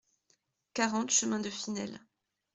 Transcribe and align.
quarante 0.73 1.11
chemin 1.11 1.37
de 1.39 1.51
Finelle 1.51 1.99